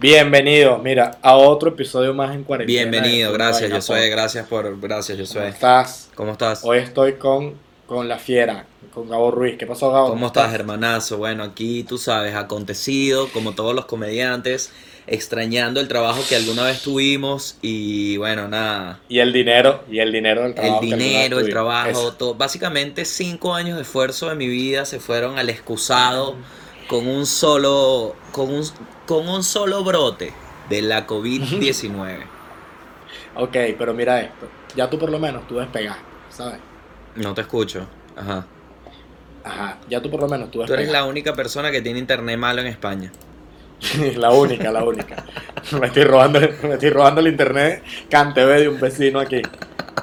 [0.00, 2.88] Bienvenido, mira, a otro episodio más en cuarentena.
[2.88, 5.48] Bienvenido, gracias, yo soy, gracias por, gracias, yo ¿Cómo soy.
[5.48, 6.08] estás?
[6.14, 6.60] ¿Cómo estás?
[6.62, 7.54] Hoy estoy con,
[7.84, 8.64] con la fiera,
[8.94, 9.58] con Gabo Ruiz.
[9.58, 10.10] ¿Qué pasó, Gabo?
[10.10, 11.18] ¿Cómo estás, hermanazo?
[11.18, 14.70] Bueno, aquí tú sabes, acontecido, como todos los comediantes,
[15.08, 19.00] extrañando el trabajo que alguna vez tuvimos y bueno, nada.
[19.08, 20.80] Y el dinero, y el dinero del trabajo.
[20.80, 22.12] El dinero, el trabajo, Eso.
[22.12, 22.34] todo.
[22.36, 26.36] Básicamente cinco años de esfuerzo de mi vida se fueron al excusado
[26.88, 28.64] con un solo, con un,
[29.06, 30.32] con un solo brote
[30.68, 32.18] de la COVID-19.
[33.36, 34.48] Ok, pero mira esto.
[34.74, 36.58] Ya tú por lo menos tú despegaste, ¿sabes?
[37.14, 37.86] No te escucho.
[38.16, 38.46] Ajá.
[39.44, 40.92] Ajá, ya tú por lo menos tú Tú eres despegaste.
[40.92, 43.12] la única persona que tiene internet malo en España.
[44.16, 45.24] La única, la única.
[45.80, 49.40] Me estoy robando, me estoy robando el internet CanTV de un vecino aquí.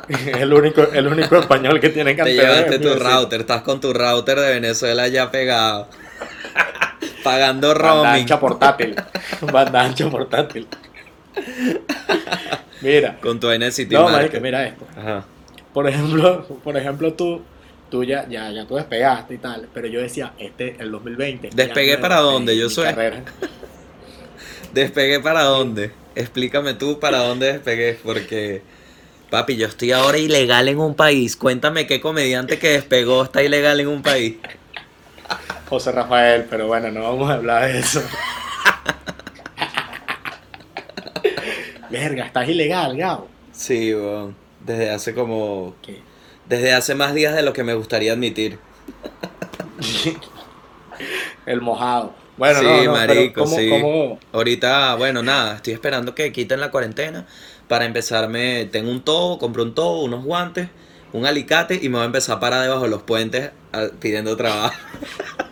[0.28, 2.32] El único, el único español que tiene Te CanTV.
[2.36, 3.10] llevaste es mi tu vecino.
[3.20, 5.88] router, estás con tu router de Venezuela ya pegado.
[7.26, 8.22] Pagando Banda roaming.
[8.22, 8.96] ancha portátil.
[9.52, 10.68] Banda ancha portátil.
[12.82, 13.18] Mira.
[13.20, 14.86] Con tu vaina City No, marico, mira esto.
[14.96, 15.26] Ajá.
[15.74, 17.42] Por ejemplo, por ejemplo tú,
[17.90, 21.50] tú ya, ya, ya tú despegaste y tal, pero yo decía, este, el 2020.
[21.50, 22.54] ya ¿Despegué para dónde?
[22.54, 23.24] de Yo soy- carrera.
[24.74, 25.92] ¿Despegué para dónde?
[26.16, 28.62] Explícame tú para dónde despegué, porque...
[29.30, 31.36] Papi, yo estoy ahora ilegal en un país.
[31.36, 34.36] Cuéntame qué comediante que despegó está ilegal en un país.
[35.70, 38.02] José Rafael, pero bueno, no vamos a hablar de eso.
[41.90, 43.28] Verga, estás ilegal, Gabo.
[43.52, 43.94] Sí.
[44.66, 45.76] Desde hace como...
[45.82, 46.02] ¿Qué?
[46.48, 48.60] Desde hace más días de lo que me gustaría admitir.
[51.46, 52.14] El mojado.
[52.38, 53.70] Bueno, Sí, no, no, marico, pero ¿cómo, sí.
[53.70, 57.26] cómo- Ahorita, bueno, nada, estoy esperando que quiten la cuarentena
[57.68, 58.66] para empezarme.
[58.66, 60.68] Tengo un tobo, compré un tobo, unos guantes,
[61.14, 63.52] un alicate y me voy a empezar a parar debajo de los puentes
[64.00, 64.74] pidiendo trabajo.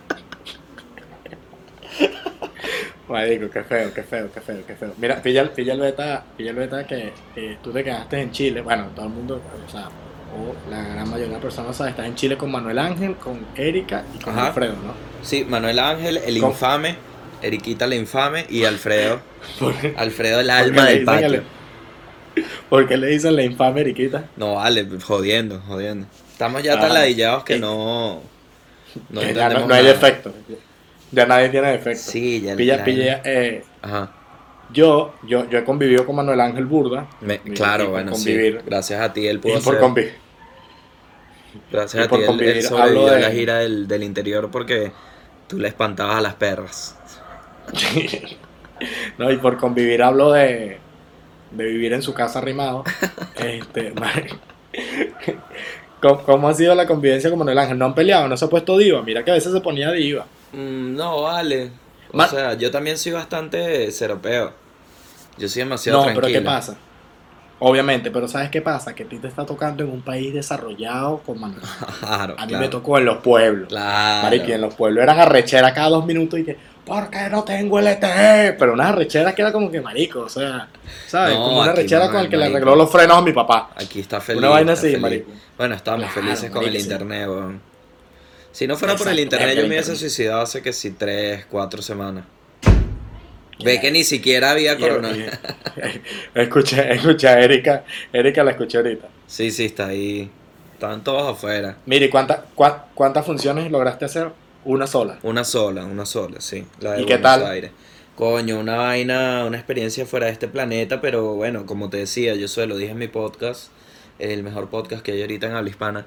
[3.13, 4.93] Marico, qué feo, qué feo, qué feo, qué feo.
[4.97, 8.61] Mira, pilla, pilla el beta, pilla el beta que, que tú te quedaste en Chile.
[8.61, 9.87] Bueno, todo el mundo, o sea,
[10.35, 13.45] o la gran mayoría de las personas sabe, estás en Chile con Manuel Ángel, con
[13.55, 14.47] Erika y con Ajá.
[14.47, 14.93] Alfredo, ¿no?
[15.21, 16.51] Sí, Manuel Ángel, el ¿Cómo?
[16.51, 16.95] infame,
[17.41, 19.21] Eriquita la infame y Alfredo,
[19.97, 21.27] Alfredo el alma le del patio.
[21.27, 21.43] el-
[22.69, 24.25] porque le dicen la infame Eriquita.
[24.37, 26.07] No vale, jodiendo, jodiendo.
[26.31, 26.81] Estamos ya Ajá.
[26.81, 28.21] tan ladillados que no.
[29.09, 29.93] No que no, no hay nada.
[29.93, 30.33] defecto.
[31.13, 32.03] Ya nadie tiene defecto.
[32.11, 34.11] Sí, ya Pilla, la- pilla, eh, Ajá.
[34.73, 37.07] yo, yo, yo he convivido con Manuel Ángel Burda.
[37.21, 38.57] Me- Y- y claro, por bueno, convivir.
[38.59, 38.65] sí.
[38.65, 40.13] Gracias a ti él Y pudo por hacer- convivir.
[41.71, 44.91] Gracias y a por ti él- él, hablo de- la gira del, del interior porque
[45.47, 46.97] tú le espantabas a las perras.
[49.17, 50.79] no, y por convivir hablo de,
[51.51, 52.83] de vivir en su casa arrimado.
[53.35, 53.93] este.
[56.01, 57.77] ¿Cómo, cómo ha sido la convivencia con Manuel Ángel?
[57.77, 59.01] No han peleado, no se ha puesto diva.
[59.03, 60.25] Mira que a veces se ponía diva.
[60.53, 61.71] Mm, no, vale.
[62.11, 64.53] O sea, yo también soy bastante seropeo.
[65.37, 66.27] Yo soy demasiado No, tranquilo.
[66.27, 66.75] pero ¿qué pasa?
[67.59, 68.93] Obviamente, pero ¿sabes qué pasa?
[68.93, 71.37] Que a ti te está tocando en un país desarrollado con.
[71.99, 72.59] Claro, A mí claro.
[72.65, 73.69] me tocó en los pueblos.
[73.69, 74.23] Claro.
[74.23, 77.43] Marico, y en los pueblos eran arrecheras cada dos minutos y que, ¿por qué no
[77.43, 78.53] tengo LTE?
[78.59, 80.67] Pero unas arrecheras que era como que marico, o sea,
[81.07, 81.35] ¿sabes?
[81.35, 83.69] No, como una arrechera no, con el que le arregló los frenos a mi papá.
[83.75, 84.39] Aquí está feliz.
[84.39, 85.01] Una vaina así, feliz.
[85.01, 85.31] marico.
[85.57, 86.81] Bueno, estamos Claro, felices con el sí.
[86.81, 87.72] internet, weón.
[88.53, 91.81] Si no fuera por el internet, yo me hubiese suicidado hace que sí, tres, cuatro
[91.81, 92.23] semanas.
[93.63, 95.11] Ve que ni siquiera había Y- corona.
[95.11, 95.25] y-
[96.39, 99.07] escuché, escuché a Erika, Erika la escuché ahorita.
[99.27, 100.29] Sí, sí, está ahí.
[100.73, 101.77] Estaban todos afuera.
[101.85, 104.29] Mire, ¿cuánta, cua- ¿cuántas funciones lograste hacer?
[104.65, 105.19] Una sola.
[105.23, 106.65] Una sola, una sola, sí.
[106.79, 107.47] La de ¿Y qué Buenos tal?
[107.51, 107.71] Aires.
[108.15, 112.47] Coño, una vaina, una experiencia fuera de este planeta, pero bueno, como te decía, yo
[112.47, 113.69] solo dije en mi podcast,
[114.19, 116.05] el mejor podcast que hay ahorita en habla hispana.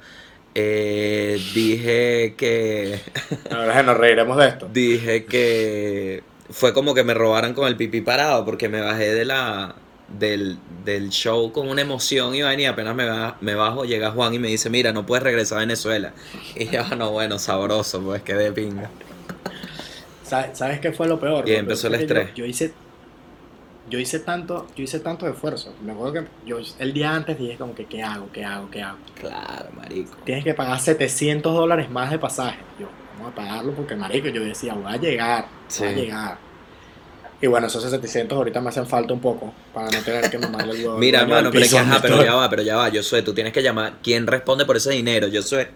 [0.59, 2.99] Eh, dije que.
[3.51, 4.69] Ahora nos reiremos de esto.
[4.73, 9.25] dije que fue como que me robaran con el pipí parado, porque me bajé de
[9.25, 9.77] la.
[10.09, 14.33] Del, del show con una emoción y y apenas me, ba- me bajo, llega Juan
[14.35, 16.13] y me dice, mira, no puedes regresar a Venezuela.
[16.55, 18.89] Y yo, "Ah, no, bueno, sabroso, pues que de pinga.
[20.23, 21.49] ¿Sabes, ¿Sabes qué fue lo peor?
[21.49, 22.29] Y empezó el estrés.
[22.31, 22.73] Yo, yo hice
[23.89, 25.73] yo hice tanto, yo hice tanto esfuerzo.
[25.85, 28.83] Me acuerdo que yo el día antes dije como que qué hago, qué hago, qué
[28.83, 28.99] hago.
[29.19, 30.17] Claro, marico.
[30.25, 32.59] Tienes que pagar 700 dólares más de pasaje.
[32.81, 35.95] Yo, vamos a pagarlo porque marico, yo decía, voy a llegar, voy a Sí.
[35.95, 36.39] llegar.
[37.41, 40.73] Y bueno, esos 700 ahorita me hacen falta un poco para no tener que mamarle
[40.73, 40.99] el huevo.
[40.99, 43.35] Mira, hermano, pero, es que, ajá, pero ya va, pero ya va, yo soy, tú
[43.35, 43.95] tienes que llamar.
[44.03, 45.29] ¿Quién responde por ese dinero?
[45.29, 45.67] Yo soy.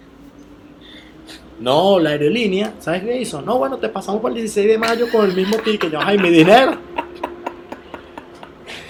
[1.60, 3.42] No, la aerolínea, ¿sabes qué hizo?
[3.42, 5.92] No, bueno, te pasamos para el 16 de mayo con el mismo ticket.
[5.92, 6.78] Yo, ay, mi dinero.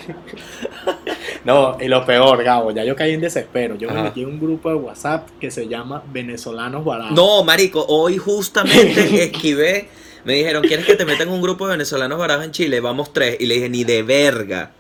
[1.44, 3.74] No, y lo peor, Gabo, ya yo caí en desespero.
[3.76, 4.02] Yo me Ajá.
[4.04, 7.12] metí en un grupo de WhatsApp que se llama Venezolanos Baratos.
[7.16, 9.88] No, marico, hoy justamente esquivé
[10.24, 12.80] Me dijeron, ¿quieres que te metan un grupo de venezolanos varados en Chile?
[12.80, 13.36] Vamos tres.
[13.40, 14.70] Y le dije, ni de verga.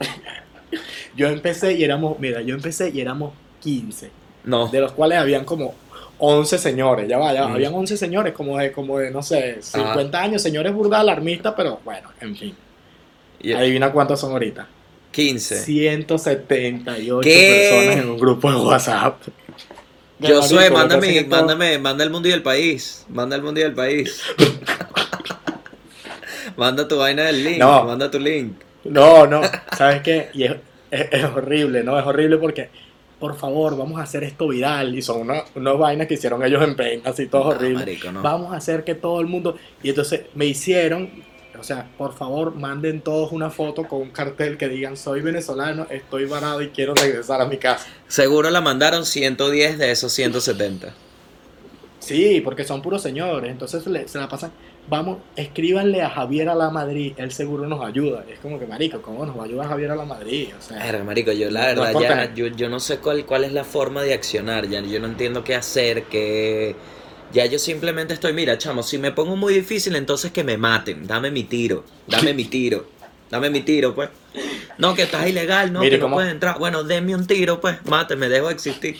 [1.16, 4.10] Yo empecé y éramos, mira, yo empecé y éramos 15,
[4.44, 4.68] No.
[4.68, 5.74] de los cuales habían como
[6.18, 7.52] 11 señores, ya va, ya va, Mm.
[7.54, 11.80] habían 11 señores como de, como de, no sé, 50 años, señores burda alarmistas, pero
[11.84, 12.56] bueno, en fin.
[13.40, 14.66] Y- Adivina cuántos son ahorita.
[15.12, 15.58] 15.
[15.64, 17.68] 178 ¿Qué?
[17.72, 19.20] personas en un grupo de WhatsApp.
[20.20, 23.06] Yo soy, mándame, mándame, manda el mundo y el país.
[23.08, 24.22] Manda el mundo y el país.
[26.56, 27.58] manda tu vaina del link.
[27.58, 27.84] No.
[27.84, 28.52] Manda tu link.
[28.84, 29.42] No, no,
[29.76, 30.30] ¿sabes qué?
[30.34, 30.56] Y es,
[30.90, 31.98] es- es horrible, ¿no?
[31.98, 32.70] Es horrible porque,
[33.18, 34.94] por favor, vamos a hacer esto viral.
[34.94, 37.74] Y son una- unas vainas que hicieron ellos en Paint, así todo No, horrible.
[37.78, 38.22] marico, no.
[38.22, 39.56] Vamos a hacer que todo el mundo...
[39.82, 41.10] Y entonces me hicieron,
[41.60, 45.86] o sea, por favor, manden todos una foto con un cartel que digan, soy venezolano,
[45.90, 47.94] estoy varado y quiero regresar a mi casa.
[48.08, 50.94] Seguro la mandaron 110 de esos 170.
[51.98, 54.52] Sí, porque son puros señores, entonces le- se la pasan...
[54.88, 58.24] Vamos, escríbanle a Javier a la Madrid, él seguro nos ayuda.
[58.28, 60.48] Es como que, marico, ¿cómo nos va a ayudar Javier a la Madrid?
[60.58, 63.44] O sea, marico, yo la No verdad por ya, yo, yo no sé cuál, cuál
[63.44, 66.74] es la forma de accionar, ya yo no entiendo qué hacer, qué...
[67.32, 71.06] Ya yo simplemente estoy, mira, chamo, si me pongo muy difícil, entonces que me maten,
[71.06, 72.86] dame mi tiro, dame mi tiro,
[73.30, 74.08] dame mi tiro, pues.
[74.78, 76.58] No, que estás ilegal, no, Mire, que no puedes entrar.
[76.58, 78.96] Bueno, denme un tiro, pues, máteme, dejo de existir.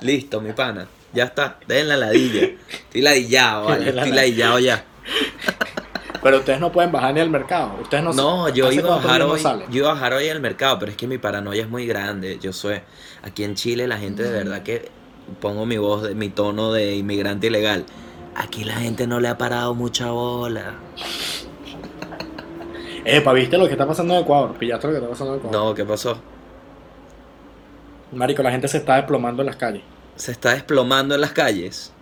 [0.00, 2.50] Listo, mi pana, ya está, den la ladilla.
[2.68, 4.14] Estoy ladillado, vale, estoy ladilla.
[4.16, 4.84] ladillado ya.
[6.22, 7.78] Pero ustedes no pueden bajar ni al mercado.
[7.80, 9.70] Ustedes no No, yo ¿hace iba a bajar no hoy, salen?
[9.70, 12.38] yo iba a bajar hoy al mercado, pero es que mi paranoia es muy grande.
[12.40, 12.80] Yo soy
[13.22, 14.90] aquí en Chile la gente de verdad que
[15.40, 17.84] pongo mi voz, de- mi tono de inmigrante ilegal.
[18.34, 20.74] Aquí la gente no le ha parado mucha bola.
[23.04, 24.54] Epa, ¿viste lo que está pasando en Ecuador?
[24.58, 25.66] ¿Pillaste lo que está pasando en Ecuador?
[25.68, 26.18] No, ¿qué pasó?
[28.12, 29.82] Marico, la gente se está desplomando en las calles.
[30.16, 31.92] Se está desplomando en las calles.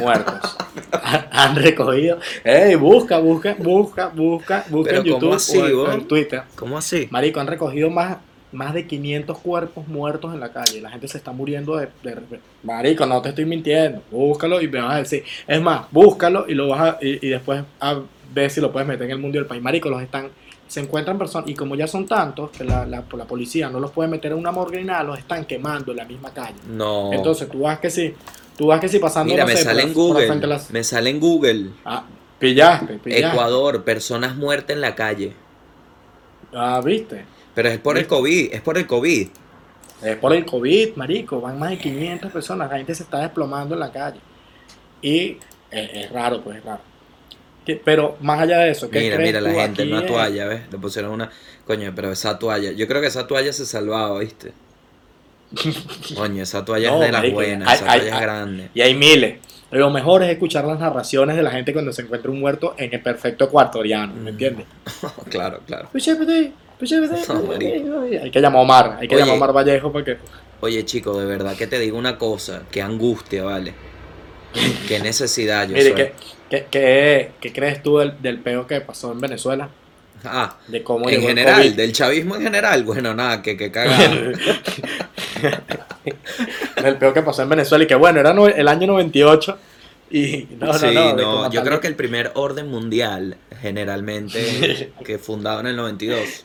[0.00, 0.56] Muertos.
[1.32, 2.18] Han recogido.
[2.44, 2.74] ¡Ey!
[2.76, 5.88] Busca, busca, busca, busca, busca Pero en YouTube ¿cómo así, o en- vos?
[5.88, 6.42] o en Twitter.
[6.56, 7.08] ¿Cómo así?
[7.10, 8.18] Marico, han recogido más,
[8.52, 10.80] más de 500 cuerpos muertos en la calle.
[10.80, 14.02] La gente se está muriendo de, de- de- Marico, no te estoy mintiendo.
[14.10, 15.24] Búscalo y me vas a decir.
[15.46, 18.00] Es más, búscalo y lo vas a, y, y después a
[18.34, 19.62] ver si lo puedes meter en el mundo del país.
[19.62, 20.28] Marico, los están.
[20.68, 23.90] Se encuentran personas, y como ya son tantos, que la, la, la policía no los
[23.90, 26.54] puede meter en una morgue ni nada, los están quemando en la misma calle.
[26.66, 27.12] No.
[27.12, 28.14] Entonces tú vas que sí,
[28.56, 29.30] tú vas que sí pasando.
[29.34, 30.58] Mira, no me sé, sale por- en por Google.
[30.70, 31.70] Me sale en Google.
[32.38, 33.26] Pillaste, pillaste.
[33.28, 35.34] Ecuador, personas muertas en la calle.
[36.54, 37.24] Ah, viste.
[37.54, 38.14] Pero es por el ¿Viste?
[38.16, 39.28] COVID, es por el COVID.
[40.02, 41.40] Es por el COVID, marico.
[41.40, 42.70] Van más de 500 personas.
[42.70, 44.18] La gente se está desplomando en la calle.
[45.00, 45.36] Y
[45.70, 46.80] es, es raro, pues es raro.
[47.84, 50.06] Pero más allá de eso, ¿qué Mira, crees mira la tú gente, aquí una es-
[50.06, 50.62] toalla, ¿ves?
[50.72, 51.30] Le pusieron una.
[51.66, 52.72] Coño, pero esa toalla.
[52.72, 54.52] Yo creo que esa toalla se salvaba, ¿viste?
[56.16, 58.70] Coño, esa toalla No, es de las buenas, hay- esa hay- toalla es grande.
[58.74, 59.38] Y hay miles.
[59.70, 62.92] Lo mejor es escuchar las narraciones de la gente cuando se encuentra un muerto en
[62.92, 64.28] el perfecto ecuatoriano, ¿me Mm.
[64.28, 64.66] entiendes?
[65.30, 65.88] claro, claro.
[67.28, 68.00] No, marico.
[68.22, 69.24] hay que llamar a Omar, hay que Oye.
[69.24, 70.16] llamar a Omar Vallejo porque
[70.60, 73.74] Oye, chico, de verdad que te digo una cosa, qué angustia, ¿vale?
[74.86, 75.94] Qué necesidad yo Mire, soy.
[75.94, 76.12] ¿qué,
[76.50, 79.68] qué, qué- qué crees tú del, del peo que pasó en Venezuela?
[80.24, 84.08] Ah, De cómo en el general, del chavismo en general, bueno, nada, que, que cagada.
[86.82, 89.58] del peo que pasó en Venezuela y que bueno, era el año 98
[90.12, 95.60] y no, sí, no, no, yo creo que el primer orden mundial, generalmente, que fundado
[95.60, 96.44] en el 92,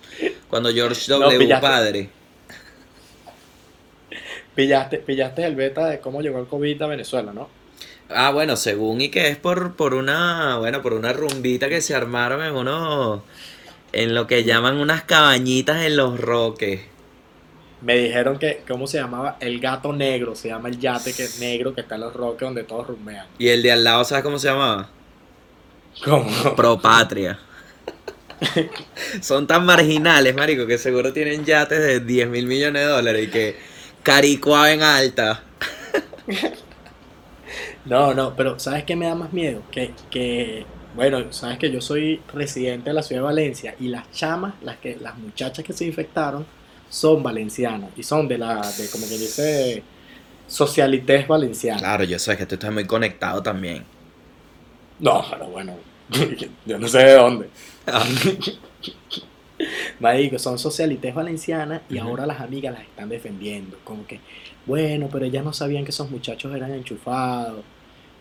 [0.49, 1.37] cuando George W.
[1.37, 1.67] pillaste.
[1.67, 2.09] padre,
[4.55, 7.49] pillaste, pillaste el beta de cómo llegó el COVID a Venezuela, ¿no?
[8.09, 11.93] Ah, bueno, según y que es por, por una, bueno, por una rumbita que se
[11.93, 13.21] armaron en unos,
[13.91, 16.81] en lo que llaman unas cabañitas en los roques.
[17.81, 19.37] Me dijeron que, ¿cómo se llamaba?
[19.39, 22.63] El gato negro, se llama el yate que negro que está en los roques donde
[22.63, 23.27] todos rumean.
[23.37, 24.89] Y el de al lado, ¿sabes cómo se llamaba?
[26.03, 26.55] ¿Cómo?
[26.55, 27.39] Pro Patria.
[29.21, 33.31] Son tan marginales, marico, que seguro tienen yates de 10 mil millones de dólares y
[33.31, 33.55] que
[34.03, 35.43] Caricuao en alta.
[37.85, 39.61] No, no, pero ¿sabes qué me da más miedo?
[39.71, 40.65] Que, que,
[40.95, 44.77] bueno, sabes que yo soy residente de la ciudad de Valencia y las chamas, las
[44.77, 46.45] que, las muchachas que se infectaron,
[46.89, 49.83] son valencianas y son de la, de como que dice,
[50.47, 51.79] socialites valenciana.
[51.79, 53.83] Claro, yo sé que tú estás muy conectado también.
[54.99, 55.73] No, pero bueno,
[56.65, 57.49] yo no sé de dónde.
[59.99, 63.77] Marico, son socialites valencianas y ahora las amigas las están defendiendo.
[63.83, 64.19] Como que,
[64.65, 67.63] bueno, pero ellas no sabían que esos muchachos eran enchufados.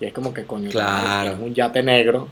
[0.00, 1.32] Y es como que, coño, Claro.
[1.32, 2.28] es un yate negro.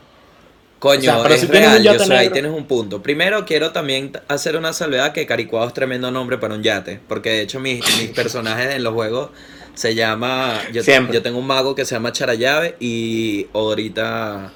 [0.84, 3.02] Coño, O sea, pero es si tienes un real, yo sé, ahí tienes un punto.
[3.02, 7.30] Primero quiero también hacer una salvedad que Caricuao es tremendo nombre para un yate, porque
[7.30, 9.30] de hecho mis, mis personajes en los juegos
[9.74, 10.60] Se llama.
[10.74, 11.14] Yo, Siempre.
[11.14, 14.52] yo tengo un mago que se llama Charayave y ahorita.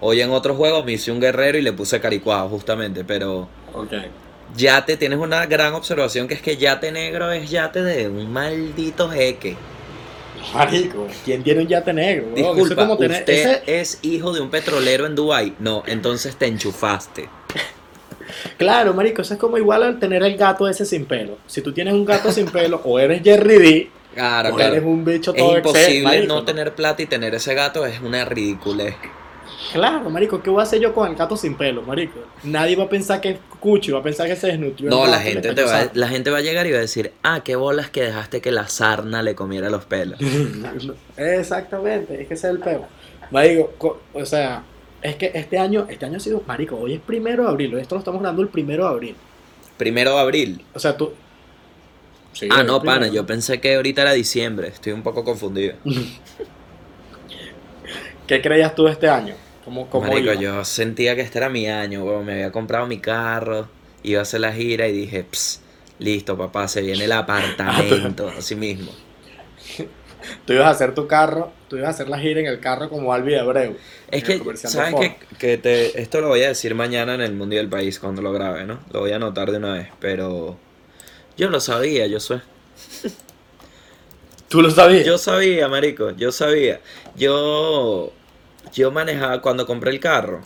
[0.00, 3.04] Hoy en otro juego me hice un guerrero y le puse caricuado, justamente.
[3.04, 3.92] Pero Ok.
[4.56, 9.08] yate, tienes una gran observación que es que yate negro es yate de un maldito
[9.10, 9.56] jeque.
[10.54, 12.26] Marico, ¿quién tiene un yate negro?
[12.34, 13.32] es Disculpa, como tener- ¿usted
[13.64, 15.54] ese- es hijo de un petrolero en Dubai?
[15.58, 17.28] No, entonces te enchufaste.
[18.56, 21.38] Claro, marico, eso es como igual al tener el gato ese sin pelo.
[21.46, 24.72] Si tú tienes un gato sin pelo, o eres Jerry D, Claro, o claro.
[24.74, 27.86] eres un bicho Es todo imposible exce- marico, no tener plata y tener ese gato,
[27.86, 28.94] es una ridiculez.
[29.72, 32.20] Claro, marico, ¿qué voy a hacer yo con el gato sin pelo, marico?
[32.44, 34.88] Nadie va a pensar que es cucho, va a pensar que se desnutrió.
[34.88, 37.12] el No, la gente, te va, la gente va a llegar y va a decir,
[37.22, 40.18] ah, qué bolas que dejaste que la sarna le comiera los pelos.
[41.16, 42.86] Exactamente, es que ese es el peo.
[43.30, 44.62] Marico, co- o sea,
[45.02, 47.94] es que este año, este año ha sido, marico, hoy es primero de abril, esto
[47.94, 49.16] lo estamos grabando el primero de abril.
[49.76, 50.64] Primero de abril.
[50.74, 51.12] O sea, tú...
[52.32, 54.68] Sí, Ah, no, pana, yo pensé que ahorita era diciembre.
[54.68, 55.74] Estoy un poco confundido.
[58.28, 59.34] ¿Qué creías tú de este año?
[59.64, 60.34] ¿Cómo, cómo Marico, iba?
[60.34, 62.26] yo sentía que este era mi año, weón.
[62.26, 63.68] Me había comprado mi carro,
[64.02, 65.62] iba a hacer la gira y dije, Psst,
[65.98, 68.92] listo, papá, se viene el apartamento, así mismo.
[70.46, 72.90] Tú ibas a hacer tu carro, tú ibas a hacer la gira en el carro
[72.90, 73.76] como Albi Abreu.
[74.10, 75.16] Es que, el ¿sabes qué?
[75.38, 78.32] Que te, esto lo voy a decir mañana en el Mundo del País cuando lo
[78.32, 78.80] grabe, ¿no?
[78.92, 80.58] Lo voy a anotar de una vez, pero
[81.36, 82.40] yo lo sabía, yo sé.
[84.48, 85.06] ¿Tú lo sabías?
[85.06, 86.80] Yo sabía, marico, yo sabía.
[87.16, 88.12] Yo,
[88.74, 90.42] yo manejaba cuando compré el carro.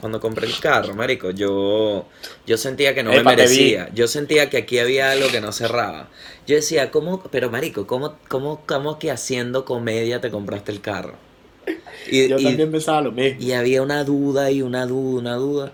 [0.00, 2.06] Cuando compré el carro, marico, yo,
[2.46, 3.90] yo sentía que no Epa, me merecía.
[3.94, 6.10] Yo sentía que aquí había algo que no cerraba.
[6.46, 11.14] Yo decía, ¿cómo, pero marico, cómo, cómo, cómo que haciendo comedia te compraste el carro?
[12.06, 13.38] Y, Yo y- también pensaba lo mismo.
[13.40, 15.72] y había una duda y una duda, una duda.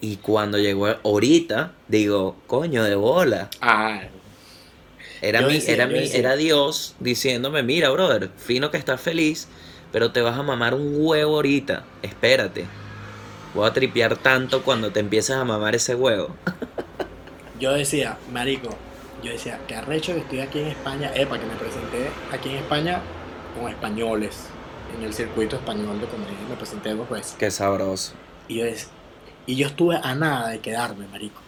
[0.00, 3.50] Y cuando llegó ahorita, digo, coño de bola.
[3.60, 4.08] Ah,
[5.20, 9.48] Era, mi, decía, era, mi, era Dios diciéndome, mira, brother, fino que estás feliz,
[9.92, 11.84] pero te vas a mamar un huevo ahorita.
[12.02, 12.66] Espérate.
[13.54, 16.34] Voy a tripear tanto cuando te empieces a mamar ese huevo.
[17.60, 18.70] yo decía, marico,
[19.22, 22.56] yo decía, qué arrecho que estoy aquí en España, epa, que me presenté aquí en
[22.56, 23.00] España
[23.58, 24.36] con españoles,
[24.96, 27.34] en el circuito español de comedia, me presenté dos veces.
[27.38, 28.12] Qué sabroso.
[28.46, 28.86] Y yo, dec-
[29.46, 31.40] y yo estuve a nada de quedarme, marico.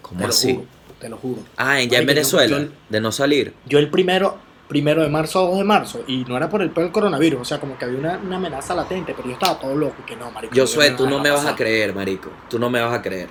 [0.00, 0.54] ¿Cómo te lo así?
[0.54, 0.66] juro,
[1.00, 1.42] te lo juro.
[1.56, 3.52] Ah, en- ya en Marico, Venezuela, yo- de no salir.
[3.66, 4.38] Yo el primero,
[4.68, 7.40] primero de marzo a 2 de marzo, y no era por el, por el coronavirus,
[7.40, 10.14] o sea, como que había una, una amenaza latente, pero yo estaba todo loco, que
[10.14, 10.54] no, marico.
[10.54, 12.30] Yo sé, tú no me vas a creer, marico.
[12.48, 13.28] Tú no me vas a creer.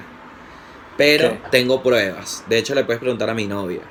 [0.98, 1.40] Pero ¿Qué?
[1.52, 2.44] tengo pruebas.
[2.50, 3.82] De hecho, le puedes preguntar a mi novia.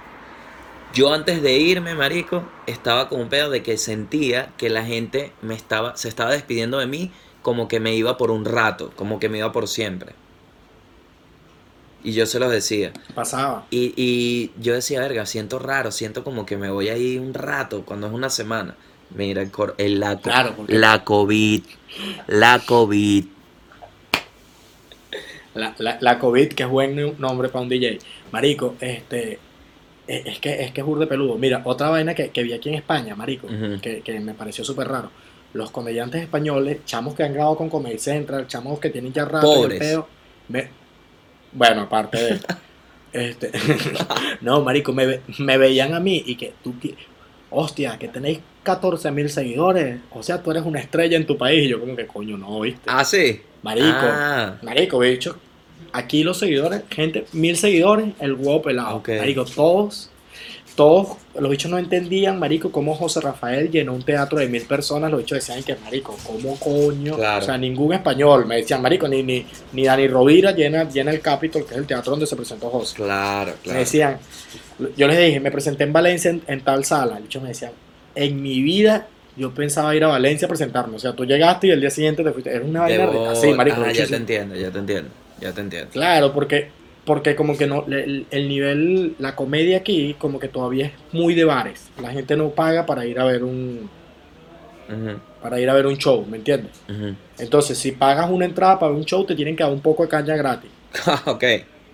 [0.92, 5.32] Yo antes de irme, marico, estaba con un pedo de que sentía que la gente
[5.42, 7.12] me estaba, se estaba despidiendo de mí
[7.42, 10.14] como que me iba por un rato, como que me iba por siempre.
[12.06, 12.92] Y yo se los decía.
[13.14, 13.66] Pasaba.
[13.70, 17.34] Y, y yo decía, verga, siento raro, siento como que me voy a ir un
[17.34, 18.76] rato, cuando es una semana.
[19.10, 21.62] Mira, el, cor- el la, Claro, porque- la COVID,
[22.28, 23.24] la COVID.
[25.54, 27.98] La, la, la COVID, que es buen nombre para un DJ.
[28.30, 29.38] Marico, este.
[30.06, 31.36] Es es que es que es burde peludo.
[31.36, 33.48] Mira, otra vaina que, que vi aquí en España, marico,
[33.82, 35.10] que, que me pareció súper raro.
[35.54, 39.46] Los comediantes españoles, chamos que han grabado con Comedy Central, chamos que tienen ya rato
[39.48, 39.78] en el Pobres.
[39.80, 40.08] peo,
[40.48, 40.85] me-
[41.52, 42.40] bueno, aparte de
[43.12, 43.50] este
[44.40, 46.94] No, marico, me, ve- me veían a mí y que tú ti-
[47.50, 51.64] hostia, que tenéis 14 mil seguidores, o sea, tú eres una estrella en tu país
[51.64, 52.80] y yo como que coño, no, ¿viste?
[52.86, 53.40] Ah, sí.
[53.62, 55.36] Marico, Ah, Marico, bicho.
[55.92, 58.96] Aquí los seguidores, gente, mil seguidores, el huevo pelado.
[58.96, 59.10] Ok.
[59.18, 60.10] Marico, todos,
[60.76, 65.10] todos, los bichos no entendían, Marico, cómo José Rafael llenó un teatro de mil personas.
[65.10, 67.16] Los bichos decían que, Marico, ¿cómo coño?
[67.16, 67.42] Claro.
[67.42, 68.46] O sea, ningún español.
[68.46, 71.86] Me decían, Marico, ni, ni, ni Dani Rovira llena, llena el Capitol, que es el
[71.86, 72.94] teatro donde se presentó José.
[72.94, 73.78] claro, Me claro.
[73.80, 74.18] decían,
[74.96, 77.16] yo les dije, me presenté en Valencia en, en tal sala.
[77.16, 77.72] El bicho me decían,
[78.14, 79.08] en mi vida.
[79.38, 80.96] Yo pensaba ir a Valencia a presentarme.
[80.96, 82.50] O sea, tú llegaste y el día siguiente te fuiste.
[82.50, 83.82] Era una vaina así, marico.
[83.84, 85.90] Ah, ya te entiendo, ya te entiendo, ya te entiendo.
[85.90, 86.70] Claro, porque,
[87.06, 91.34] porque como que no, el, el nivel, la comedia aquí, como que todavía es muy
[91.34, 91.88] de bares.
[92.02, 93.88] La gente no paga para ir a ver un,
[95.40, 96.72] para ir a ver un show, ¿me entiendes?
[97.38, 100.02] Entonces, si pagas una entrada para ver un show, te tienen que dar un poco
[100.02, 100.70] de caña gratis.
[101.26, 101.44] ok,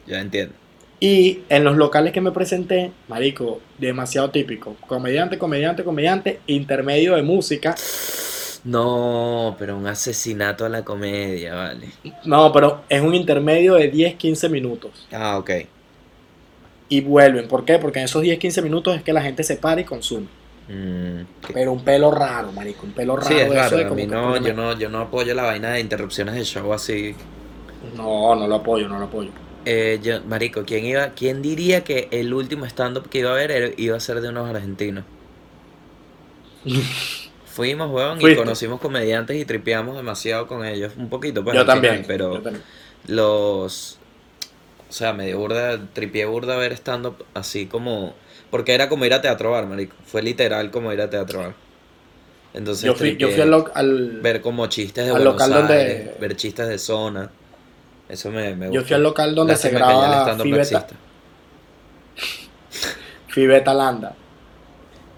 [0.07, 0.55] ya entiendo.
[0.99, 4.77] Y en los locales que me presenté, marico, demasiado típico.
[4.87, 7.75] Comediante, comediante, comediante, intermedio de música.
[8.65, 11.99] No, pero un asesinato a la comedia, vale.
[12.25, 15.09] No, pero es un intermedio de 10, 15 minutos.
[15.13, 15.51] Ah, ok.
[16.89, 17.49] Y vuelven.
[17.49, 17.79] ¿Por qué?
[17.79, 20.29] Porque en esos 10, 15 minutos es que la gente se para y consume.
[20.69, 22.87] Mm, Pero un pelo raro, marico.
[22.87, 23.29] Un pelo raro.
[23.29, 23.77] sí, es eso raro.
[23.79, 26.35] de A como mí que no, yo no, yo no apoyo la vaina de interrupciones
[26.35, 27.17] de show así.
[27.81, 29.35] No, no lo apoyo, no lo apoyo.
[29.65, 33.75] Eh, yo, marico, ¿quién iba, quién diría que el último stand-up que iba a ver
[33.79, 35.05] iba a ser de unos argentinos?
[37.53, 40.95] Fuimos, weón, y conocimos comediantes y tripeamos demasiado con ellos.
[40.97, 41.55] Un poquito, pues.
[41.55, 42.05] yo final, también.
[42.07, 42.65] pero yo también.
[43.09, 43.99] los.
[44.89, 48.15] O sea, medio burda, tripié burda ver estando así como.
[48.51, 49.95] Porque era como ir a teatro bar, marico.
[50.07, 51.55] Fue literal como ir a teatro bar.
[52.55, 56.37] Entonces, Yo fui, yo fui al, ver como chistes de al Buenos local donde- ver
[56.37, 57.31] chistes de zona.
[58.09, 58.87] Eso me, me yo gustó.
[58.89, 60.83] fui al local donde se Lástima el graba.
[63.29, 64.15] Fibeta Landa.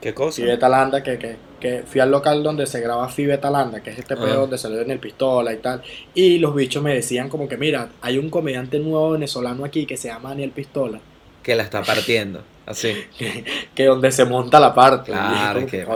[0.01, 0.37] ¿Qué cosa?
[0.43, 3.99] Fibeta Landa, que, que, que fui al local donde se graba Fibeta Landa, que es
[3.99, 5.81] este pedo donde salió en el pistola y tal.
[6.13, 9.97] Y los bichos me decían como que, mira, hay un comediante nuevo venezolano aquí que
[9.97, 11.01] se llama Daniel Pistola,
[11.43, 12.43] Que la está partiendo.
[12.67, 12.93] Así.
[13.17, 15.13] que, que donde se monta la parte.
[15.13, 15.87] Claro, que.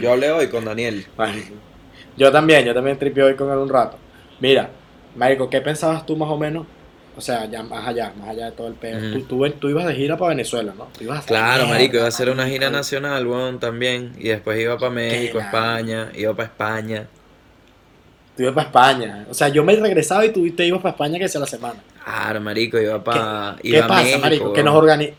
[0.00, 1.04] Yo hablé hoy con Daniel.
[1.16, 1.54] Marico.
[2.16, 3.96] Yo también, yo también tripié hoy con él un rato.
[4.38, 4.70] Mira,
[5.16, 6.68] Marico, ¿qué pensabas tú más o menos?
[7.16, 8.98] O sea, ya más allá, más allá de todo el pedo.
[8.98, 9.20] Ujú.
[9.20, 10.88] tú, tú, tú ibas de gira para Venezuela, ¿no?
[10.96, 14.12] Tú ibas a hacer Claro, mierda, marico, iba a hacer una gira nacional, weón, también.
[14.18, 17.06] Y después iba para México, España, iba para España.
[18.36, 19.26] Tú ibas para España.
[19.30, 21.80] O sea, yo me regresaba y tú te ibas para España que sea la semana.
[22.04, 24.52] Claro, marico, iba para ¿Qué iba a pasa, México, marico?
[24.52, 25.14] Que nos organi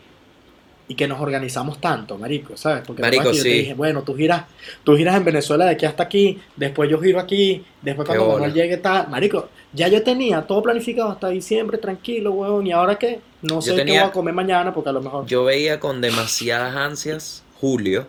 [0.90, 2.82] y que nos organizamos tanto, marico, ¿sabes?
[2.86, 3.48] Porque Marico, que yo sí.
[3.50, 4.44] te dije, bueno, tú giras,
[4.84, 8.32] tú giras en Venezuela de aquí hasta aquí, después yo giro aquí, después cuando.
[8.32, 12.96] Manuel llegue tal, marico, ya yo tenía todo planificado hasta diciembre, tranquilo, weón, y ahora
[12.98, 15.78] qué, no sé tenía- qué voy a comer mañana porque a lo mejor Yo veía
[15.78, 18.06] con demasiadas ansias julio,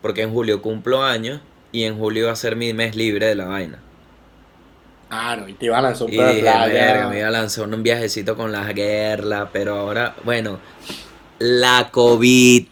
[0.00, 1.40] porque en julio cumplo años
[1.72, 3.80] y en julio va a ser mi mes libre de la vaina.
[5.08, 7.82] Claro, y te iban a lanzar un Y dije, verga, me iba a lanzar un
[7.82, 10.58] viajecito con la guerra, pero ahora, bueno,
[11.44, 12.66] la COVID.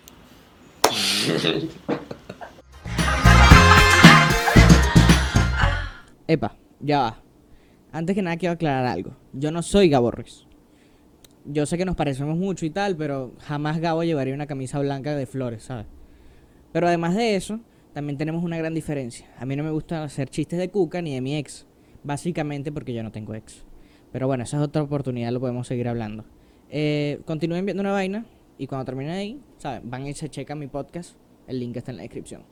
[6.26, 7.23] Epa, ya va.
[7.93, 9.14] Antes que nada quiero aclarar algo.
[9.35, 10.47] Yo no soy Gabo Ruiz.
[11.45, 15.14] Yo sé que nos parecemos mucho y tal, pero jamás Gabo llevaría una camisa blanca
[15.14, 15.87] de flores, ¿sabes?
[16.73, 17.61] Pero además de eso,
[17.93, 19.26] también tenemos una gran diferencia.
[19.38, 21.67] A mí no me gusta hacer chistes de Cuca ni de mi ex.
[22.04, 23.65] Básicamente porque yo no tengo ex.
[24.13, 26.25] Pero bueno, esa es otra oportunidad, lo podemos seguir hablando.
[26.71, 28.25] Eh, continúen viendo una vaina
[28.58, 29.82] y cuando terminen ahí, ¿saben?
[29.91, 31.17] Van y se checan mi podcast.
[31.47, 32.45] El link está en la descripción.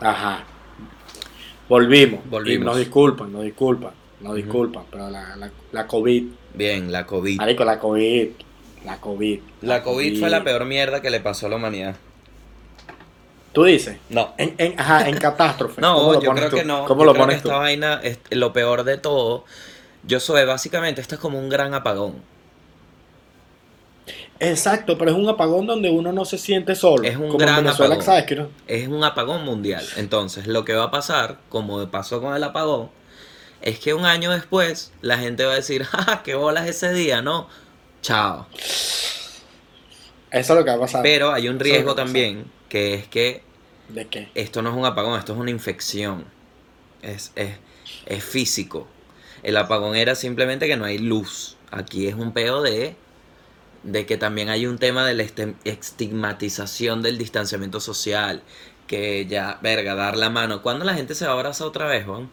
[0.00, 0.44] Ajá.
[1.68, 2.20] Volvimos.
[2.28, 2.62] Volvimos.
[2.62, 7.36] Y nos disculpan, nos disculpan, nos disculpan, pero la, la, la COVID, Bien, la COVID.
[7.38, 8.28] marico, la COVID,
[8.84, 9.40] la COVID.
[9.62, 11.96] La COVID fue la peor mierda que le pasó a la humanidad.
[13.52, 14.34] Tú dices, No.
[14.36, 15.80] en, en, ajá, en catástrofe.
[15.80, 16.56] ¿cómo No, yo creo tú?
[16.56, 16.84] que no.
[16.86, 17.48] ¿Cómo yo lo creo que pones tú?
[17.48, 19.44] esta vaina es lo peor de todo.
[20.06, 22.16] Yo soy, básicamente, esto es como un gran apagón.
[24.40, 27.04] Exacto, pero es un apagón donde uno no se siente solo.
[27.04, 28.02] Es un como gran apagón.
[28.02, 28.24] ¿sabes?
[28.24, 29.84] Que uno- Es un apagón mundial.
[29.96, 32.90] Entonces, lo que va a pasar, como pasó con el apagón,
[33.62, 37.22] es que un año después la gente va a decir, ¡ah, qué bolas ese día!
[37.22, 37.48] No,
[38.02, 38.46] chao.
[40.30, 41.02] Eso es lo que va a pasar.
[41.02, 43.42] Pero hay un es riesgo que también, que es que
[43.88, 44.28] ¿De qué?
[44.34, 46.24] esto no es un apagón, esto es una infección.
[47.00, 47.56] Es, es,
[48.06, 48.88] es físico.
[49.44, 51.56] El apagón era simplemente que no hay luz.
[51.70, 52.96] Aquí es un pedo de,
[53.82, 55.24] de que también hay un tema de la
[55.64, 58.42] estigmatización del distanciamiento social.
[58.86, 60.62] Que ya, verga, dar la mano.
[60.62, 62.28] ¿Cuándo la gente se va a abrazar otra vez, Juan?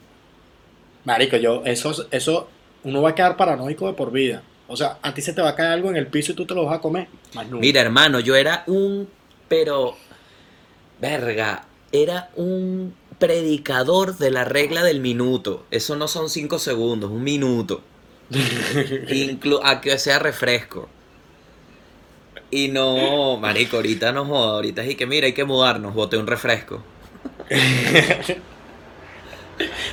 [1.04, 2.50] Marico, yo, eso, eso,
[2.84, 4.44] uno va a quedar paranoico de por vida.
[4.68, 6.46] O sea, a ti se te va a caer algo en el piso y tú
[6.46, 7.08] te lo vas a comer.
[7.34, 7.60] Más nunca.
[7.60, 9.10] Mira, hermano, yo era un.
[9.50, 9.98] Pero.
[11.02, 11.66] Verga.
[11.92, 15.64] Era un predicador de la regla del minuto.
[15.70, 17.82] Eso no son cinco segundos, un minuto.
[19.10, 20.90] Inclu a que sea refresco.
[22.50, 26.18] Y no, marico, ahorita no joda, ahorita es y que mira, hay que mudarnos, bote
[26.18, 26.84] un refresco.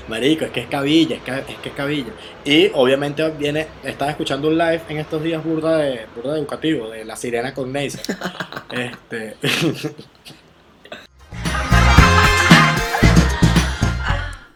[0.09, 2.13] Marico, es que es cabilla, es que, es que es cabilla.
[2.43, 6.89] Y obviamente viene, estaba escuchando un live en estos días burda de, burda de educativo,
[6.89, 8.01] de la sirena con Neisser.
[8.71, 9.37] este,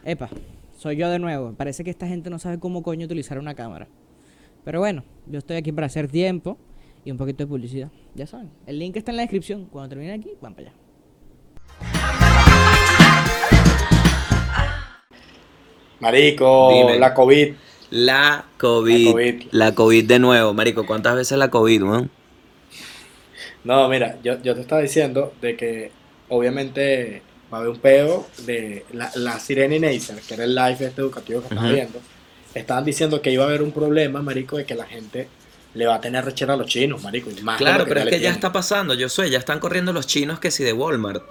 [0.05, 0.29] Epa,
[0.77, 1.53] soy yo de nuevo.
[1.53, 3.87] Parece que esta gente no sabe cómo coño utilizar una cámara.
[4.65, 6.57] Pero bueno, yo estoy aquí para hacer tiempo
[7.05, 7.89] y un poquito de publicidad.
[8.13, 9.65] Ya saben, el link está en la descripción.
[9.71, 10.77] Cuando terminen aquí, van para allá.
[16.01, 16.99] marico, Dime.
[16.99, 17.53] la COVID.
[17.91, 19.05] La COVID.
[19.05, 19.43] La COVID.
[19.51, 20.85] La COVID de nuevo, marico.
[20.85, 22.11] ¿Cuántas veces la COVID, weón?
[23.63, 25.91] No, mira, yo, yo te estaba diciendo de que
[26.27, 27.21] obviamente
[27.53, 30.85] va a haber un peo de la, la sirena y Neisser, que era el live
[30.87, 31.75] este educativo que estaba Ujú.
[31.75, 31.99] viendo.
[32.53, 35.27] Estaban diciendo que iba a haber un problema, marico, de que la gente
[35.73, 37.29] le va a tener rechera a los chinos, marico.
[37.31, 38.35] y más Claro, pero es que ya tienen.
[38.35, 41.23] está pasando, yo sé, ya están corriendo los chinos que si de Walmart.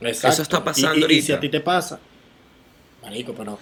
[0.00, 0.28] Exacto.
[0.28, 1.98] Eso está pasando y, y- si a ti te pasa,
[3.02, 3.58] marico, pero.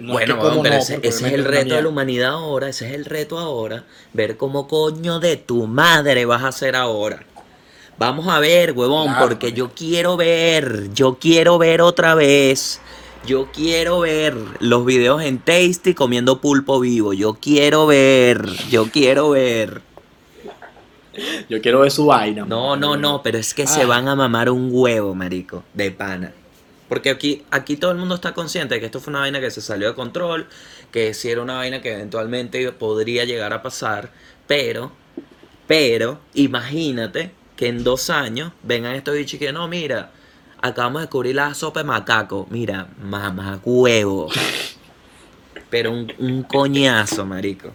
[0.00, 3.04] no bueno, pero no, ese, es el reto de la humanidad ahora, ese es el
[3.04, 7.26] reto ahora, ver cómo coño de tu madre vas a hacer ahora.
[8.02, 12.80] Vamos a ver, huevón, Claro, porque yo quiero ver, yo quiero ver otra vez.
[13.24, 17.12] Yo quiero ver los videos en Tasty comiendo pulpo vivo.
[17.12, 19.82] Yo quiero ver, yo quiero ver.
[21.48, 22.44] Yo quiero ver su vaina.
[22.44, 23.86] No, no, no, pero es que se Ay.
[23.86, 26.32] van a mamar un huevo, marico, de pana.
[26.88, 29.52] Porque aquí, aquí todo el mundo está consciente de que esto fue una vaina que
[29.52, 30.48] se salió de control,
[30.90, 34.10] que sí era una vaina que eventualmente podría llegar a pasar,
[34.48, 34.90] pero,
[35.68, 37.30] pero, imagínate
[37.62, 40.10] que en dos años vengan estos bichos y que no, mira,
[40.60, 42.48] acabamos de descubrir la sopa de macaco.
[42.50, 44.28] Mira, mamá, huevo.
[45.70, 47.70] Pero un, un coñazo, marico.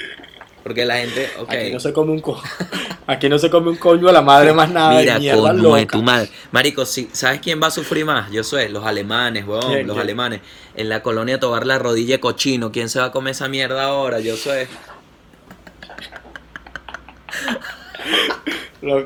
[0.61, 1.53] Porque la gente, ok.
[1.53, 2.37] Aquí no se come un co
[3.07, 4.99] Aquí no se come un coño a la madre más nada.
[4.99, 6.29] Mira, coño de tu madre.
[6.51, 8.29] Marico, si, ¿sabes quién va a sufrir más?
[8.29, 10.41] Yo sé, los alemanes, weón, ¿Quién, los alemanes.
[10.75, 12.73] En la colonia tocar la rodilla de cochino.
[12.73, 14.19] ¿Quién se va a comer esa mierda ahora?
[14.19, 14.67] Yo sé.
[18.81, 19.03] Los-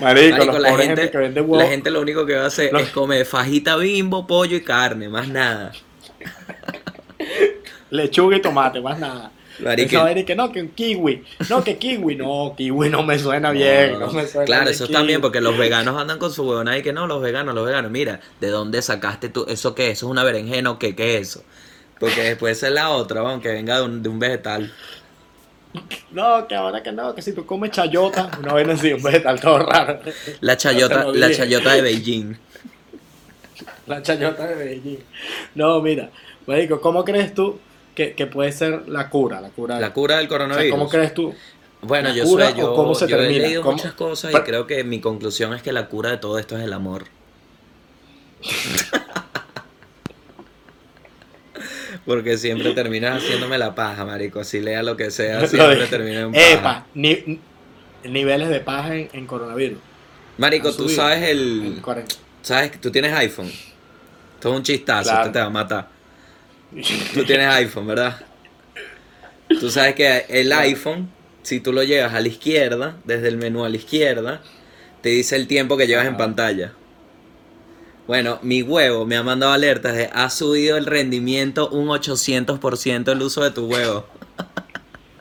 [0.00, 1.58] Marico, Marico, los la pobres gente, gente que vende huevos.
[1.58, 4.62] la gente lo único que va a hacer Los- es comer fajita bimbo, pollo y
[4.62, 5.72] carne, más nada.
[7.90, 9.32] Lechuga y tomate, más nada.
[9.60, 11.24] Marico, y que no, que un kiwi.
[11.48, 12.14] No, que kiwi.
[12.14, 13.92] No, kiwi no me suena bien.
[13.94, 14.94] No, No, me suena claro, eso kiwi.
[14.96, 17.90] también, porque los veganos andan con su huevona y que no, los veganos, los veganos.
[17.90, 19.46] Mira, ¿de dónde sacaste tú?
[19.48, 19.90] ¿Eso qué?
[19.90, 20.94] ¿Eso es una berenjena o qué?
[20.94, 21.44] ¿Qué es eso?
[21.98, 24.72] Porque después es la otra, aunque venga de un, de un vegetal.
[26.10, 29.38] No, que ahora que no, que si tú comes chayota, una vaina así, un vegetal
[29.40, 30.00] todo raro.
[30.40, 32.36] La chayota, la chayota de Beijing.
[33.86, 34.98] La chayota de Beijing.
[35.54, 36.10] No, mira,
[36.46, 37.58] Marico, ¿cómo crees tú
[37.94, 39.40] que, que puede ser la cura?
[39.40, 40.70] La cura, La cura del o sea, coronavirus.
[40.70, 41.34] ¿Cómo crees tú?
[41.80, 43.44] Bueno, ¿La yo sé, yo, cómo se yo he termina?
[43.46, 43.76] leído ¿Cómo?
[43.76, 46.64] muchas cosas y creo que mi conclusión es que la cura de todo esto es
[46.64, 47.04] el amor.
[52.08, 54.40] Porque siempre terminas haciéndome la paja, marico.
[54.40, 56.52] Así lea lo que sea, siempre termina en paja.
[56.52, 57.38] Epa, ni-
[58.02, 59.78] niveles de paja en, en coronavirus.
[60.38, 61.82] Marico, tú sabes el...
[62.40, 63.48] ¿Sabes que tú tienes iPhone?
[64.34, 65.20] Esto es un chistazo, Claro.
[65.20, 65.88] esto te va a matar.
[67.14, 68.20] Tú tienes iPhone, ¿verdad?
[69.60, 71.10] Tú sabes que el iPhone,
[71.42, 74.40] si tú lo llevas a la izquierda, desde el menú a la izquierda,
[75.02, 76.72] te dice el tiempo que llevas en pantalla.
[78.08, 83.20] Bueno, mi huevo me ha mandado alertas de ha subido el rendimiento un 800% el
[83.20, 84.06] uso de tu huevo.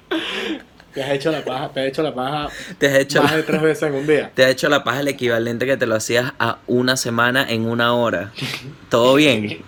[0.94, 3.38] Te has hecho la paja, te has hecho la paja Te has hecho más la,
[3.38, 4.32] de tres veces en un día.
[4.34, 7.68] te ha hecho la paja el equivalente que te lo hacías a una semana en
[7.68, 8.32] una hora.
[8.90, 9.60] ¿Todo bien?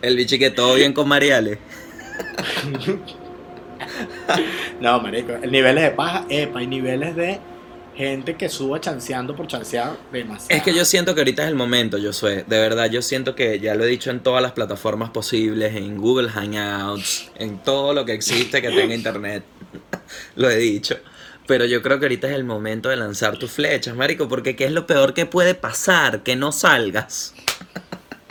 [0.00, 1.58] El bicho que todo bien con Mariale.
[4.80, 7.40] No, marico, el niveles de paja, epa, hay niveles de
[7.94, 10.56] gente que suba chanceando por chancear demasiado.
[10.56, 12.36] Es que yo siento que ahorita es el momento, yo soy.
[12.46, 15.98] De verdad, yo siento que ya lo he dicho en todas las plataformas posibles, en
[15.98, 19.44] Google Hangouts, en todo lo que existe que tenga internet.
[20.36, 20.96] lo he dicho.
[21.46, 24.64] Pero yo creo que ahorita es el momento de lanzar tus flechas, marico, porque ¿qué
[24.64, 26.22] es lo peor que puede pasar?
[26.22, 27.34] Que no salgas.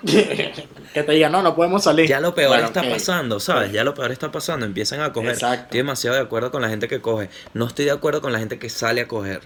[0.93, 2.07] que te digan, no, no podemos salir.
[2.07, 3.71] Ya lo peor Bueno, está pasando, ¿sabes?
[3.71, 4.65] Ya lo peor está pasando.
[4.65, 5.31] Empiezan a coger.
[5.31, 5.63] Exacto.
[5.65, 7.29] Estoy demasiado de acuerdo con la gente que coge.
[7.53, 9.41] No estoy de acuerdo con la gente que sale a coger.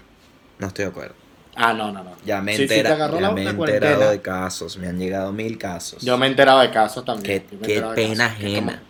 [0.58, 1.14] No estoy de acuerdo.
[1.54, 2.12] Ah, no, no, no.
[2.24, 4.76] Ya me, Sí, sí, te entera- ya la- me he enterado de casos.
[4.76, 6.02] Me han llegado mil casos.
[6.02, 7.24] Yo me he enterado de casos también.
[7.24, 8.72] Qué, pena casos, que es ajena.
[8.72, 8.86] como-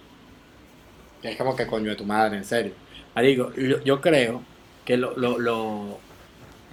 [1.22, 2.72] que es como que coño de tu madre, en serio.
[3.14, 4.42] Marico, yo, yo creo
[4.84, 5.98] que lo, lo, lo,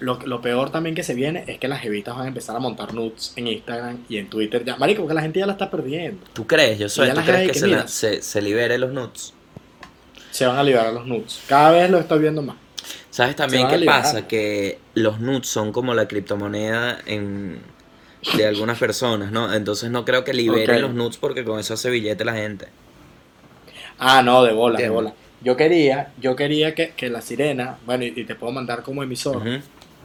[0.03, 2.59] lo, lo peor también que se viene es que las jevitas van a empezar a
[2.59, 4.63] montar nudes en Instagram y en Twitter.
[4.65, 6.25] Ya, marico, porque la gente ya la está perdiendo.
[6.33, 6.77] ¿Tú crees?
[6.79, 7.09] Yo soy.
[7.11, 9.33] ¿Tú crees que, que se, la- se, se libere los nudes?
[10.31, 11.41] Se van a liberar los nudes.
[11.47, 12.55] Cada vez lo estoy viendo más.
[13.09, 14.27] ¿Sabes también qué pasa?
[14.27, 17.59] Que los nudes son como la criptomoneda en,
[18.35, 19.53] de algunas personas, ¿no?
[19.53, 22.67] Entonces no creo que liberen los nudes porque con eso hace billete la gente.
[23.99, 25.13] Ah, no, de bola, de bola.
[25.41, 29.03] Yo quería, yo quería que, que la sirena, bueno, y, y te puedo mandar como
[29.03, 29.43] emisor.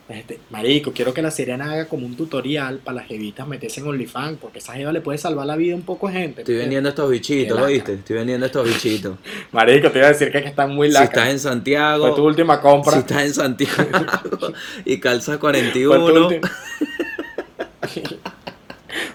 [0.09, 3.88] Este, marico, quiero que la sirena haga como un tutorial para las jevitas meterse en
[3.88, 6.40] OnlyFans, porque esa jeva le puede salvar la vida a un poco de gente.
[6.40, 7.92] Estoy vendiendo estos bichitos, ¿lo viste?
[7.92, 9.18] Estoy vendiendo estos bichitos.
[9.53, 11.11] Marico, te iba a decir que, es que están muy si lacras.
[11.11, 12.92] estás en Santiago, Fue tu última compra.
[12.94, 13.85] si estás en Santiago
[14.87, 16.40] y calzas Fue tu 41, ulti-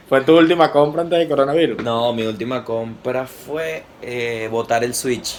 [0.08, 1.82] Fue tu última compra antes de coronavirus.
[1.84, 5.38] No, mi última compra fue eh, botar el Switch.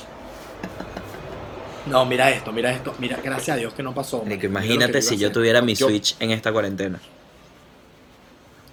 [1.87, 2.95] No, mira esto, mira esto.
[2.99, 4.23] Mira, gracias a Dios que no pasó.
[4.23, 6.99] Marico, imagínate si yo tuviera mi Yo- Switch en esta cuarentena.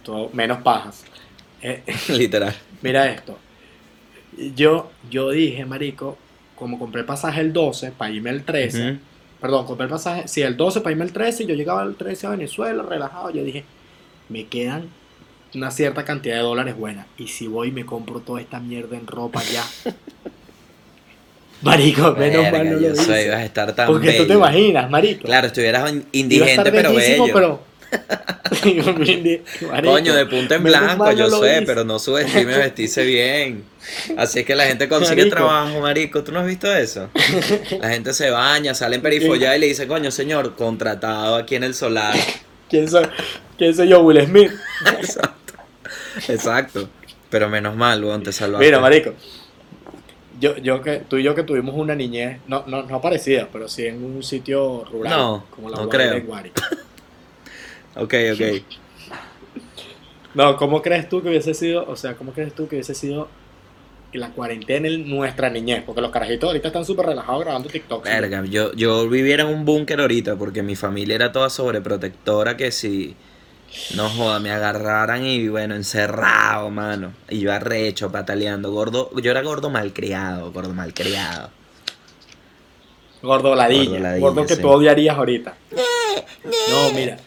[0.04, 1.04] todo- menos pajas.
[1.62, 2.56] Eh, Literal.
[2.82, 3.38] Mira esto.
[4.56, 6.17] Yo, yo dije, marico,
[6.56, 9.00] como compré pasaje el 12 para irme el 13, Ujú.
[9.41, 11.95] perdón, compré el pasaje, sí, el 12 para irme el 13 y yo llegaba el
[11.95, 13.63] 13 a Venezuela, relajado, yo dije,
[14.30, 14.89] me quedan
[15.54, 19.06] una cierta cantidad de dólares buenas y si voy me compro toda esta mierda en
[19.06, 19.63] ropa ya.
[21.62, 25.26] Marico, menos Verga, mal no lo ibas a estar tan Porque tú te imaginas, marico.
[25.26, 27.26] Claro, estuvieras indigente pero bello.
[27.34, 27.71] pero-
[28.52, 33.65] Marico, Coño, de punta en blanco, no yo lo sé, pero no subestime vestirse bien.
[34.17, 35.36] Así es que la gente consigue Marico.
[35.36, 36.24] trabajo, marico.
[36.24, 37.10] ¿Tú no has visto eso?
[37.82, 41.63] La gente se baña, sale en perifollada y le dice, coño, señor, contratado aquí en
[41.63, 42.15] el solar.
[42.69, 43.06] ¿Quién soy,
[43.58, 44.52] ¿Quién soy yo, Will Smith?
[45.00, 45.54] Exacto.
[46.30, 46.89] Exacto.
[47.30, 48.65] Pero menos mal, weón, te salvaste.
[48.65, 49.13] Mira, marico.
[50.41, 53.69] Yo, yo que, tú y yo que tuvimos una niñez, no, no, no parecida, pero
[53.69, 55.15] sí en un sitio rural.
[55.15, 56.13] No, como la no creo.
[56.13, 56.51] de Guari.
[57.93, 58.41] Ok, ok.
[60.34, 63.27] No, ¿cómo crees tú que hubiese sido, o sea, cómo crees tú que hubiese sido
[64.13, 65.84] la cuarentena en nuestra niñez?
[65.86, 68.06] Porque los carajitos ahorita están súper relajados grabando TikTok.
[68.06, 72.71] Verga, yo, yo viviera en un búnker ahorita porque mi familia era toda sobreprotectora que
[72.71, 73.17] si
[73.95, 77.13] no joda, me agarraran y bueno, encerrado, mano.
[77.29, 79.12] Y yo arrecho, pataleando, gordo.
[79.21, 81.49] Yo era gordo malcriado, gordo malcriado.
[83.21, 83.91] Gordo ladilla.
[83.91, 84.62] Gordo ladilla, Gordo que sí.
[84.62, 85.55] tú odiarías ahorita.
[86.43, 87.17] No, mira.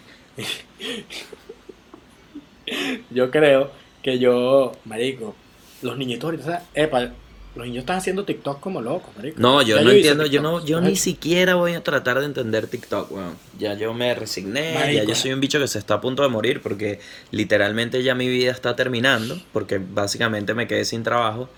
[3.10, 3.70] yo creo
[4.02, 5.34] que yo, marico,
[5.82, 7.10] los niñitos ahorita, o sea, epa,
[7.54, 9.40] los niños están haciendo TikTok como locos, marico.
[9.40, 12.66] No, yo Ya no entiendo, yo no, yo ni siquiera voy a tratar de entender
[12.66, 13.36] TikTok, weón.
[13.58, 16.28] Ya yo me resigné, ya yo soy un bicho que se está a punto de
[16.28, 16.98] morir porque
[17.30, 21.48] literalmente ya mi vida está terminando, porque básicamente me quedé sin trabajo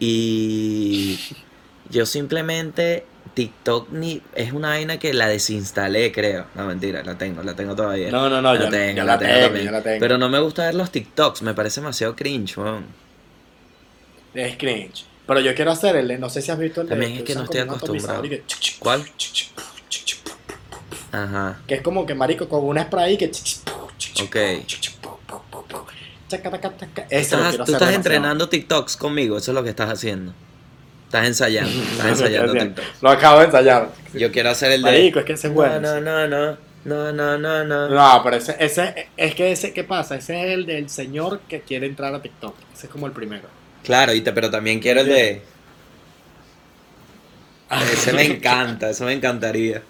[0.00, 1.18] y
[1.90, 3.04] yo simplemente
[3.34, 6.46] TikTok ni es una vaina que la desinstalé, creo.
[6.54, 8.10] No, mentira, la tengo, la tengo todavía.
[8.10, 9.66] No, no, no, la tengo, yo la la tengo tengo, también.
[9.66, 10.00] yo la tengo.
[10.00, 12.86] Pero no me gusta ver los TikToks, me parece demasiado cringe, weón.
[14.32, 15.04] Es cringe.
[15.26, 17.22] Pero yo quiero hacer el de, no sé si has visto el de También es
[17.22, 18.22] que usan no estoy un acostumbrado.
[18.22, 18.42] que
[18.78, 19.04] ¿Cuál?
[21.12, 21.60] Ajá.
[21.66, 23.30] Que es como que marico con una spray que
[24.22, 24.30] Ok.
[24.30, 24.64] quiero
[27.64, 27.90] tú estás demasiado.
[27.90, 30.32] entrenando TikToks conmigo, eso es lo que estás haciendo.
[31.06, 32.82] Estás ensayando, estás ensayando.
[33.00, 33.90] Lo acabo de ensayar.
[34.14, 34.90] Yo quiero hacer el de.
[34.90, 35.78] Marico, es que ese es bueno.
[35.80, 37.88] No, no, no, no, no, no, no.
[37.88, 40.16] No, pero ese, ese, es que ese, ¿qué pasa?
[40.16, 42.56] Ese es el del señor que quiere entrar a TikTok.
[42.74, 43.48] Ese es como el primero.
[43.84, 45.42] Claro, y te- pero también quiero el de.
[47.92, 49.82] Ese me encanta, eso me encantaría.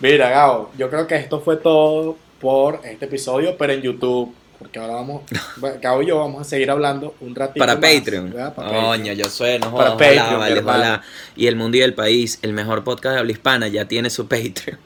[0.00, 4.34] Mira, Gabo, yo creo que esto fue todo por este episodio, pero en YouTube.
[4.58, 5.22] Porque ahora vamos,
[5.82, 8.30] Gabo y yo vamos a seguir hablando un ratito Para más, Patreon.
[8.32, 9.16] Para Coño, Patreon.
[9.16, 11.02] yo sé, no Para jodas, ojalá, Patreon, vale, ojalá.
[11.36, 14.26] Y el mundo y el país, el mejor podcast de habla hispana, ya tiene su
[14.28, 14.78] Patreon.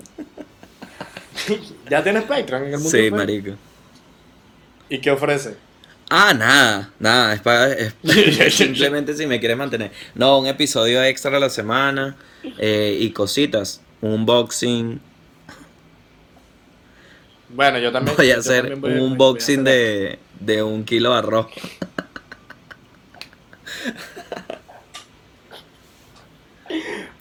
[1.90, 2.90] ¿Ya tienes Patreon en el mundo?
[2.90, 3.52] Sí, marico.
[4.90, 5.56] ¿Y qué ofrece?
[6.10, 7.94] Ah, nada, nada, es para es
[8.54, 9.92] simplemente si me quieres mantener.
[10.14, 12.16] No, un episodio extra a la semana
[12.58, 15.00] eh, y cositas, un unboxing.
[17.50, 18.16] Bueno, yo también.
[18.16, 21.46] Voy a hacer voy- un unboxing de, de un kilo de arroz.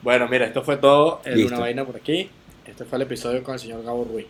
[0.01, 1.53] Bueno, mira, esto fue todo en Listo.
[1.55, 2.29] una vaina por aquí.
[2.65, 4.27] Este fue el episodio con el señor Gabo Ruiz.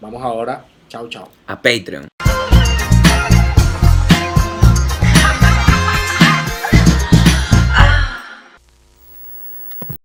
[0.00, 0.64] Vamos ahora.
[0.88, 1.28] Chao, chao.
[1.46, 2.06] A Patreon.